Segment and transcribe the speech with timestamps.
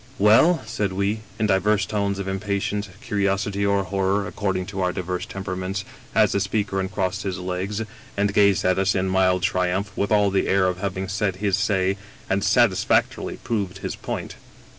[0.31, 0.63] "Well?
[0.63, 5.27] '* said we, in divers tones of impatience, curios ity, or horror, according to our divers
[5.27, 5.85] temperaments,
[6.15, 7.83] as the speaker uncrossed his legs
[8.17, 11.35] and gazed at us in mild tri umph, with all the air of having said
[11.35, 11.97] his say,
[12.31, 14.37] and satis factorily proved his point.